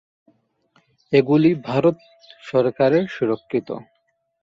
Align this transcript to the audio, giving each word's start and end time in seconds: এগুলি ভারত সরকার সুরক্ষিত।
এগুলি 1.13 1.49
ভারত 1.67 1.97
সরকার 2.43 2.91
সুরক্ষিত। 3.07 3.69